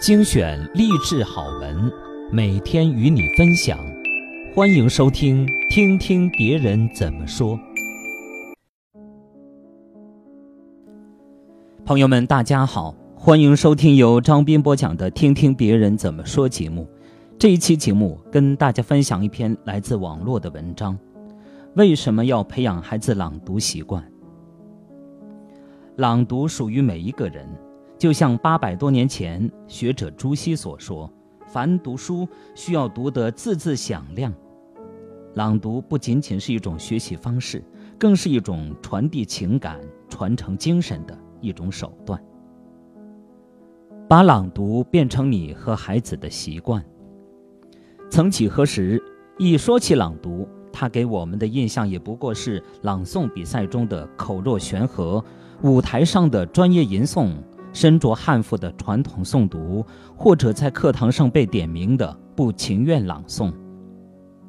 [0.00, 1.92] 精选励志好文，
[2.32, 3.78] 每天与你分享。
[4.54, 7.54] 欢迎收听《听听别人怎么说》。
[11.84, 16.88] 朋友们，大家好，欢迎收听由张斌播讲的《听听别人怎么说》节目。
[17.38, 20.98] 这一期节目跟大家分享一篇来自网络的文章：
[21.74, 24.02] 为什么要培养孩子朗读习惯？
[25.96, 27.46] 朗读属于每一个人。
[28.00, 31.12] 就像八百多年前学者朱熹所说
[31.46, 34.32] ：“凡读书，需要读得字字响亮。”
[35.36, 37.62] 朗读不仅仅是一种学习方式，
[37.98, 42.18] 更是一种传递情感、传承精神的一种手段。
[44.08, 46.82] 把朗读变成你和孩子的习惯。
[48.08, 48.98] 曾几何时，
[49.36, 55.22] 一说起朗读，他给我们的印象也不过是朗诵比赛中的口若悬河，
[55.62, 57.34] 舞台上的专业吟诵。
[57.72, 59.84] 身着汉服的传统诵读，
[60.16, 63.52] 或者在课堂上被点名的不情愿朗诵。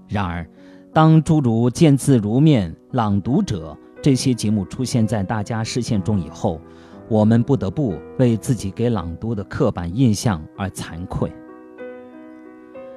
[0.07, 0.45] 然而，
[0.93, 6.59] 当诸如“见字如面”“朗读者”这些节目出现在大家视线中以后，
[7.07, 11.31] 我们不得不为自己给朗读的刻板印象而惭愧。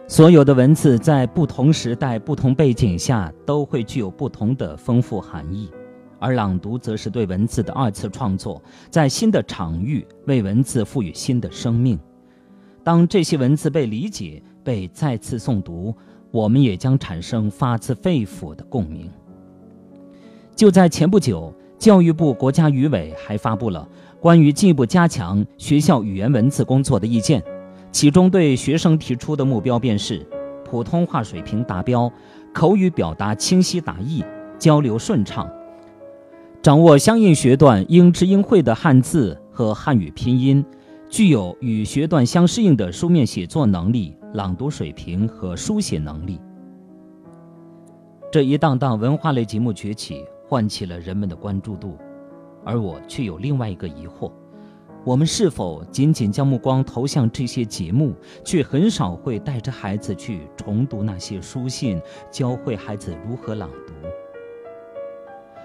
[0.06, 5.70] 所有的文字在不同时代、不同背景下，都会具有不同的丰富含义。
[6.24, 11.98] 而朗读则是对文字的二次创作，在新的场域为文字赋予新的生命。
[12.82, 15.94] 当这些文字被理解、被再次诵读，
[16.30, 19.10] 我们也将产生发自肺腑的共鸣。
[20.56, 23.86] 就在前不久，教育部国家语委还发布了
[24.18, 27.42] 关于进一步加强学校语言文字工作的意见，
[27.92, 30.26] 其中对学生提出的目标便是：
[30.64, 32.10] 普通话水平达标，
[32.54, 34.24] 口语表达清晰达意，
[34.58, 35.46] 交流顺畅。
[36.64, 40.64] 掌握相应学段应知应会的汉字和汉语拼音，
[41.10, 46.40] 具有与学段相适应的书面写作能力、朗读水平和书写能力。
[48.32, 51.98] 这一档档文化类节目崛起，唤起了人们的关注度，
[52.64, 54.32] 而我却有另外一个疑惑：
[55.04, 62.00] 我们是否仅仅将目光投向这些节目，却很少会带着孩子去重读那些书信，
[62.30, 63.92] 教会孩子如何朗读？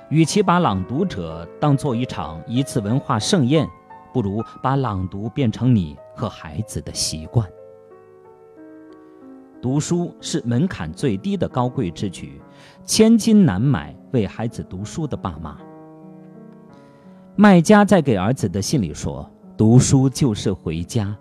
[0.10, 3.70] 与其把朗读者当做一场一次文化盛宴，
[4.12, 7.48] 不如把朗读变成你和孩子的习惯。
[9.62, 12.42] 读书是门槛最低的高贵之举，
[12.86, 15.58] 千金难买为孩子读书的爸妈。
[17.36, 21.16] 卖家在给儿子的信里说：“读书就是回家。”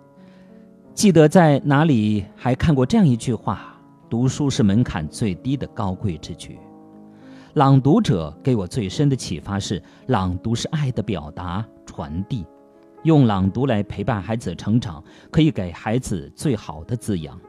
[0.95, 3.79] 记得在哪里还看过这样一句话
[4.09, 6.57] ：“读书是门槛最低的高贵之举。”
[7.53, 12.45] 朗读者给我最深的启发是：朗读是爱的表达、传递。
[13.03, 17.39] 用朗读来陪伴孩子成长，可以给孩子最好的滋养。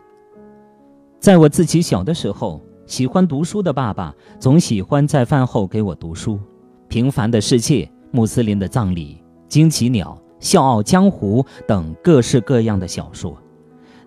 [1.18, 6.36] 在我自己小的时候，喜欢读书的爸爸总喜欢在饭后给我读书，
[6.88, 9.16] 《平凡的世界》《穆斯林的葬礼》
[9.48, 13.36] 《惊奇鸟》《笑傲江湖》等各式各样的小说。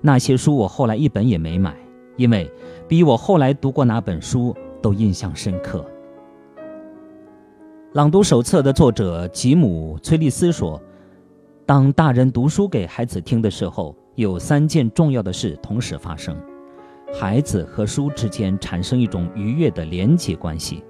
[0.02, 1.76] 那些书我后来一本也没买，
[2.18, 2.52] 因为
[2.88, 4.56] 比我后来读过哪本书。
[4.84, 5.84] 都印象深刻。
[7.94, 10.82] 朗读手册的作者吉姆·崔利斯说
[11.66, 16.36] ：“当大人读书给孩子听的时候，有三件重要的事同时发生：
[17.14, 20.84] 孩子和书之间产生一种愉悦的连接关系；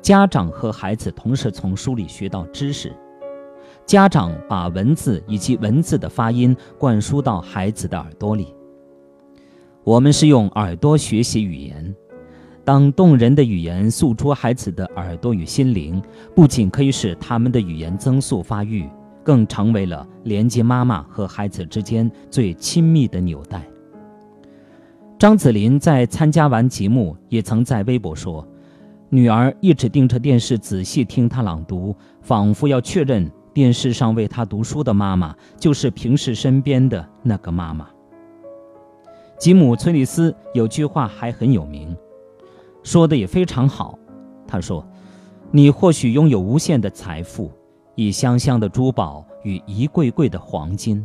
[0.00, 2.90] 家长和孩子同时从书里学到知识；
[3.86, 8.54] 家长把文字以及文字的发音灌输到孩子的耳朵里。
[9.82, 11.94] 我们是用耳朵学习语言。”
[12.64, 16.02] 当动人的语言诉出孩子的耳朵与心灵，
[16.34, 18.88] 不仅可以使他们的语言增速发育，
[19.22, 23.62] 更成为了连接妈妈和孩子之间最亲密的纽带。
[25.18, 28.46] 张子林在参加完节目，也曾在微博说
[29.10, 37.86] ：“女儿一直盯着电视，仔细听他朗读，仿佛要确认电视上为他读书的妈妈就是平时身边的那个妈妈。”
[39.38, 41.94] 吉姆·崔利斯有句话还很有名。
[42.84, 43.98] 说的也非常好，
[44.46, 44.86] 他说
[45.50, 47.50] ：“你或许拥有无限的财富，
[47.96, 51.04] 一箱箱的珠宝与一柜柜的黄金，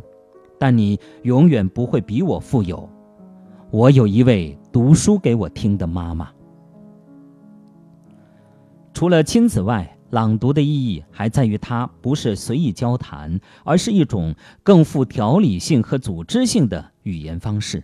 [0.58, 2.86] 但你永远不会比我富有。
[3.70, 6.28] 我有一位读书给我听的妈妈。”
[8.92, 17.82] 除了亲子外，朗读的意义还在于它不是随意交谈，而是一种更富条理性和组织性的语言方式。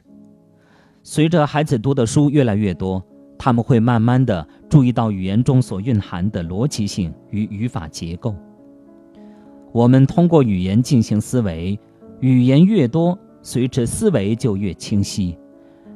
[1.03, 3.03] 随着孩子读的书越来越多。
[3.39, 8.35] 他们会慢慢的注意到语言中所蕴含的逻辑性与语法结构。
[9.73, 11.79] 我们通过语言进行思维，
[12.21, 15.37] 语言越多，随之思维就越清晰。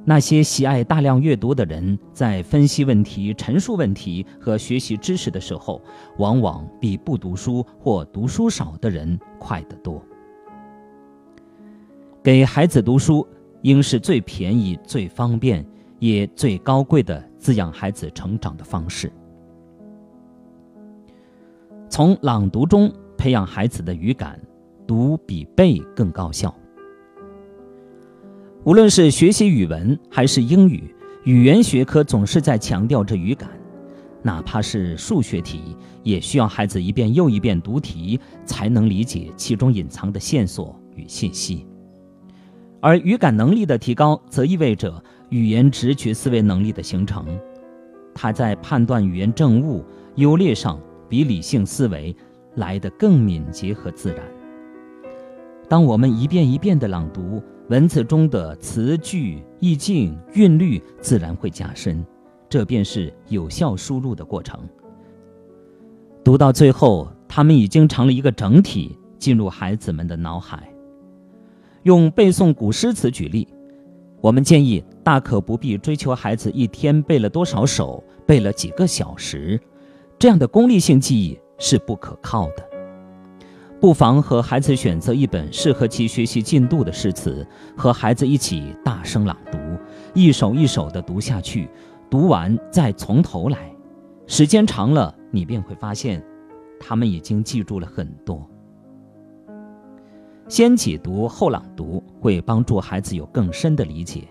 [0.04, 5.80] 那些喜爱大量阅读的人，在分析问题、陈述问题和学习知识的时候，
[6.16, 10.02] 往往比不读书或读书少的人快得多。
[12.22, 13.26] 给孩子读书，
[13.62, 15.64] 应是最便宜、最方便，
[16.00, 19.12] 也最高贵的滋养孩子成长的方式。
[21.88, 24.40] 从朗读中培养孩子的语感，
[24.86, 26.52] 读比背更高效。
[28.64, 30.94] 无论是学习语文还是英语，
[31.24, 33.48] 语言学科总是在强调着语感。
[34.22, 41.66] 哪怕是数学题，也需要孩子一遍又一遍读题，才能理解其中隐藏的线索与信息。
[42.82, 47.26] 而语感能力的提高，则意味着语言直觉思维能力的形成。
[48.14, 49.84] 他在判断语言正误
[50.14, 50.78] 优劣上，
[51.08, 52.14] 比理性思维
[52.54, 54.22] 来得更敏捷和自然。
[55.68, 57.42] 当我们一遍一遍地朗读。
[57.68, 62.04] 文字中的词句意境韵律自然会加深，
[62.48, 64.58] 这便是有效输入的过程。
[66.24, 70.68] 读到最后，他们已经成了一个整体，进入孩子们的脑海。
[71.84, 73.46] 用背诵古诗词举例，
[74.20, 79.58] 我们建议大可不必追求孩子一天背了多少首，背了几个小时，
[80.18, 82.68] 这样的功利性记忆是不可靠的。
[83.80, 89.58] 不妨和孩子选择一本适合其学习进度的诗词，和孩子一起大声朗读，
[90.12, 91.66] 一首一首地读下去，
[92.10, 93.74] 读完再从头来。
[94.26, 96.22] 时间长了，你便会发现，
[96.78, 98.46] 他们已经记住了很多。
[100.50, 104.24] 先解读后朗读，会帮助孩子有更深的理解。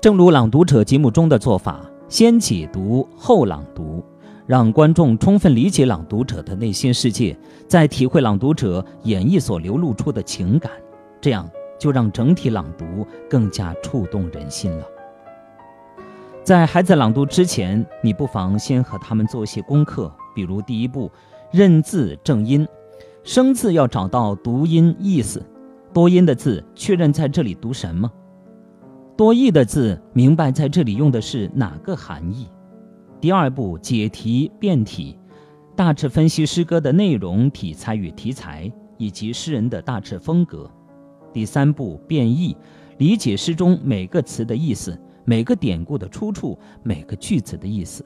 [0.00, 4.04] 正如《朗读者》节目中的做法，先解读后朗读。
[4.46, 7.36] 让观众充分理解朗读者的内心世界，
[7.66, 10.70] 再体会朗读者演绎所流露出的情感，
[11.20, 14.86] 这样就让整体朗读更加触动人心了。
[16.44, 21.10] 在孩子朗读之前，你不妨先和他们做一些功课，比如第一步，
[21.50, 22.64] 认字正音，
[23.24, 25.42] 生字要找到读音意思，
[25.94, 28.10] 多音的字确认在这里读什么，
[29.16, 32.46] 多义的字明白在这里用的是哪个含义。
[33.22, 35.18] 第二步解题变体，
[35.74, 40.70] 大致分析诗歌的内容、体裁与题材，以及诗人的大致风格。
[41.32, 42.54] 第三步变义，
[42.98, 48.04] 理解诗中每个词的意思、每个典故的出处、每个句子的意思。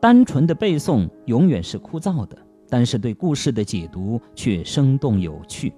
[0.00, 2.38] 单纯的背诵永远是枯燥的，
[2.70, 5.72] 但是对故事的解读却生动有趣。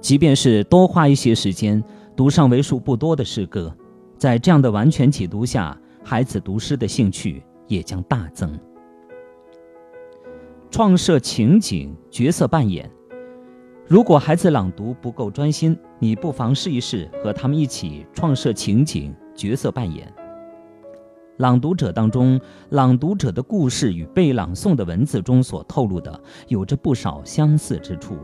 [0.00, 1.82] 即便是多花一些时间
[2.16, 3.72] 读上为数不多的诗歌，
[4.18, 5.78] 在这样的完全解读下。
[6.06, 8.58] 孩子读诗的兴趣也将大增。
[10.70, 12.90] 创设情景、角色扮演。
[13.86, 20.12] 如果孩子朗读不够专心，你不妨试一试和他们一起创设情景、角色扮演。
[21.38, 22.40] 朗读者当中，
[22.70, 28.16] 朗读者的故事与被朗诵的文字中所透露的有着不少相似之处。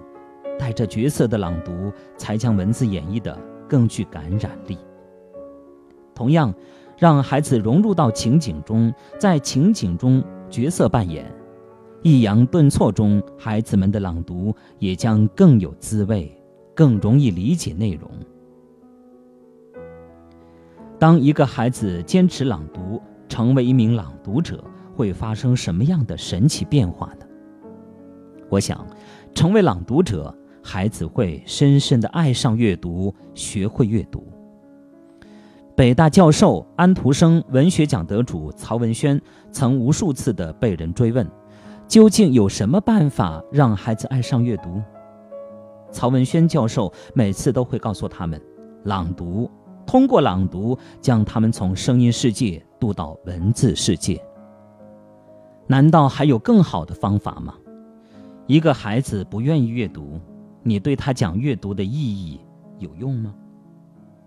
[0.58, 3.36] 带着角色的朗读，才将文字演绎的
[3.68, 4.78] 更具感染力。
[6.14, 6.54] 同样。
[6.98, 11.24] 让孩子融入到情景中，在情景中角色扮演，
[12.02, 16.30] 抑扬顿挫中，孩子们的朗读也将更有滋味，
[16.76, 18.10] 更容易理解内容。
[21.00, 24.62] 当一个孩子坚持朗读，成为一名朗读者，
[24.94, 27.26] 会发生什么样的神奇变化呢？
[28.50, 28.86] 我想，
[29.34, 34.30] 成为朗读者，孩子会深深的爱上阅读，学会阅读。
[35.74, 39.18] 北大教授、安徒生文学奖得主曹文轩
[39.50, 41.26] 曾无数次的被人追问
[41.88, 44.82] ：“究竟有什么办法让孩子爱上阅读？”
[45.90, 48.38] 曹文轩教授每次都会告诉他们
[48.84, 49.50] ：“朗读，
[49.90, 54.22] 通过朗读将他们从声音世界渡到文字世界。”
[55.66, 57.54] 难道还有更好的方法吗？
[58.46, 60.20] 一个孩子不愿意阅读，
[60.62, 62.38] 你对他讲阅读的意义
[62.78, 63.34] 有用吗？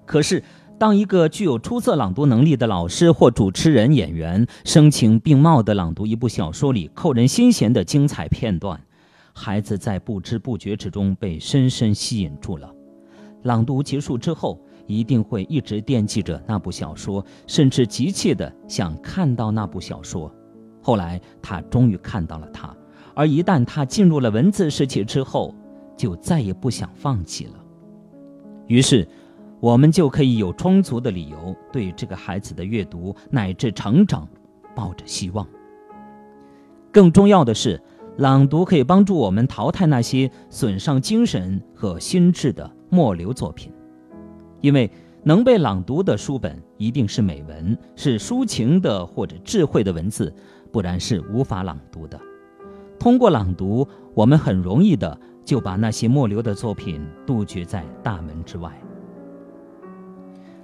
[0.05, 0.43] 可是。
[0.79, 8.81] 当一个具有出色朗读能力的老师或主持人、演员声情并茂地朗读一部小说里扣人心弦的精彩片段，
[9.33, 12.69] 孩子在不知不觉之中被深深吸引住了。
[13.43, 20.33] 朗读结束之后，一定会一直惦记着那部小说，甚至急切地想看到那部小说。
[20.81, 22.75] 后来，他终于看到了它，
[23.15, 25.53] 而一旦他进入了文字世界之后，
[25.95, 27.53] 就再也不想放弃了。
[28.67, 29.07] 于是。
[29.59, 34.27] 我们就可以有充足的理由对这个孩子的阅读乃至成长
[34.75, 35.47] 抱着希望。
[36.91, 37.81] 更重要的是，
[38.17, 43.71] 朗读可以帮助我们淘汰那些损伤精神和心智的末流作品，
[44.63, 44.89] 因为
[45.23, 50.33] 能被朗读的书本一定是美文，是抒情的或者智慧的文字，
[50.71, 52.17] 不然是无法朗读的。
[52.97, 58.71] 通过朗读，我们很容易的就把那些末流的作品杜绝在大门之外。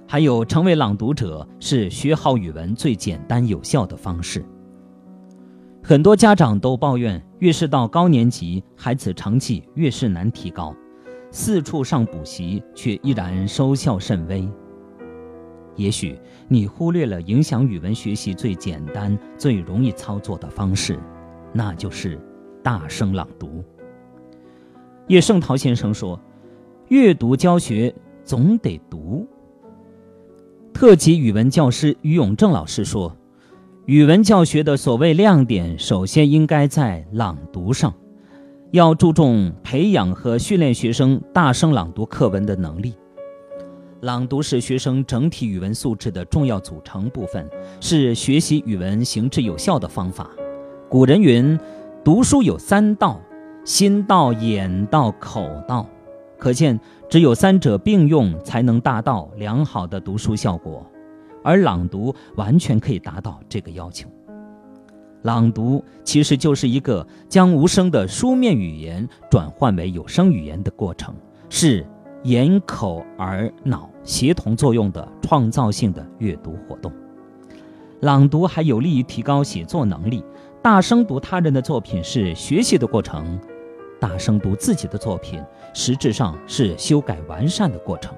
[0.06, 4.42] 还有，成为朗读者是学好语文最简单有效的方式。
[5.82, 10.74] 很多家长都抱怨，越是到高年级，孩子成绩越是难提高，
[11.30, 14.48] 四处上补习却依然收效甚微。
[15.76, 16.18] 也许
[16.48, 20.98] 你忽略了影响语文学习最简单、最容易操作的方式，
[21.52, 22.20] 那就是
[22.62, 23.64] 大声朗读。
[25.06, 26.20] 叶圣陶先生说
[26.88, 27.94] ：“阅读教学
[28.24, 29.26] 总得读。”
[30.74, 33.16] 特级语文教师于永正老师说
[33.86, 37.94] ：“语文教学的所谓亮点，首先应该在朗读上，
[38.72, 42.94] 要注重培养和训练学生大声朗读课文的能力。
[44.02, 47.50] 朗读是学生整体语文素质的重要组成部分，
[47.80, 50.30] 是学习语文行之有效的方法。
[50.88, 51.58] 古人云
[52.04, 53.20] ：‘读书有三到，
[53.64, 55.84] 心到、眼到、口到。’
[56.38, 56.78] 可见。”
[57.10, 60.86] 只有三者并用，才能达到良好的读书效果，
[61.42, 64.08] 而朗读完全可以达到这个要求。
[65.22, 71.14] 朗读其实就是一个将无声的书面语言转换为有声语言的过程，
[71.48, 71.86] 是
[72.24, 76.90] 眼、口、耳、脑协同作用的创造性的阅读活动。
[78.00, 80.24] 朗读还有利于提高写作能力。
[80.62, 83.38] 大声读他人的作品是学习的过程。
[83.98, 85.42] 大声读自己的作品，
[85.74, 88.14] 实质上是修改完善的过程。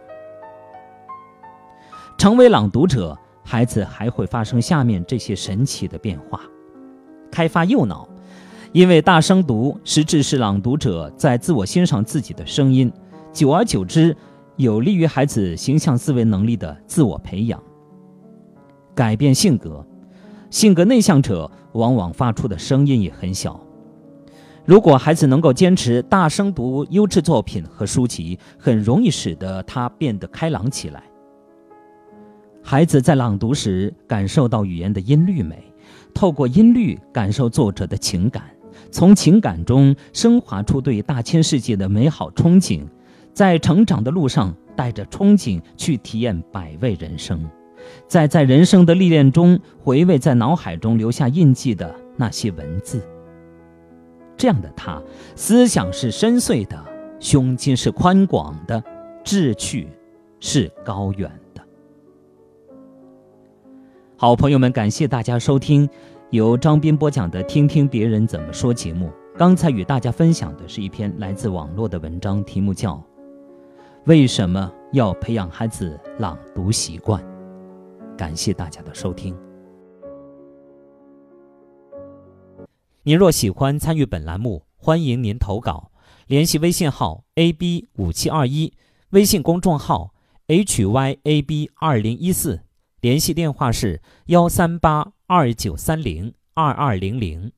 [2.16, 6.40] 成为朗读者，孩子还会发生下面这些神奇的变化：
[7.32, 8.06] 开发右脑，
[8.72, 12.92] 因为大声读实质是朗读者在自我欣赏自己的声音，
[13.32, 14.14] 久而久之，
[14.56, 17.60] 有利于孩子形象思维能力的自我培养。
[18.94, 19.84] 改变性格，
[20.50, 23.58] 性格内向者往往发出的声音也很小。
[24.66, 31.02] 如果孩子能够坚持大声读优质作品和书籍，很容易使得他变得开朗起来。
[32.62, 35.71] 孩子在朗读时感受到语言的音律美，
[36.14, 38.44] 透过音律感受作者的情感，
[38.90, 42.82] 从情感中升华出对大千世界的美好憧憬，
[43.32, 47.44] 在成长的路上带着憧憬去体验百味人生，
[48.06, 53.02] 在在人生的历练中回味在脑海中留下印记的那些文字。
[54.36, 55.00] 这样的他，
[55.36, 56.84] 思想是深邃的，
[57.20, 58.82] 胸襟是宽广的，
[59.22, 59.88] 志趣
[60.40, 61.30] 是高远。
[64.22, 65.88] 好朋友们，感谢大家收听
[66.30, 69.10] 由张斌播讲的《听听别人怎么说》节目。
[69.36, 72.94] 刚才与大家分享的是一篇来自网络的文章，题目叫
[74.04, 77.20] 《为什么要培养孩子朗读习惯》。
[78.16, 79.36] 感谢大家的收听。
[83.02, 85.90] 您若喜欢参与本栏目，欢迎您投稿，
[86.28, 88.72] 联系微信号 a b 五七二一，
[89.10, 90.14] 微信公众号
[90.46, 92.60] h y a b 二零一四，
[93.02, 97.50] 联系电话是幺三八二九三零二二零零。